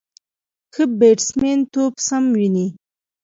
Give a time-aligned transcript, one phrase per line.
[0.73, 2.67] ښه بیټسمېن توپ سم ویني.